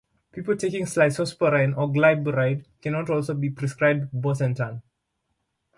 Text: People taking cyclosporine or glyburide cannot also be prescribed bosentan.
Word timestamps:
People 0.31 0.57
taking 0.57 0.85
cyclosporine 0.85 1.77
or 1.77 1.87
glyburide 1.87 2.65
cannot 2.81 3.07
also 3.11 3.35
be 3.35 3.51
prescribed 3.51 4.11
bosentan. 4.11 4.81